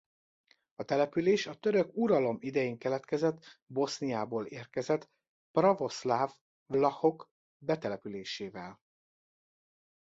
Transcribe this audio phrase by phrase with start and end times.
[0.75, 5.09] A település a török uralom idején keletkezett Boszniából érkezett
[5.51, 6.31] pravoszláv
[6.67, 8.81] vlachok betelepülésével.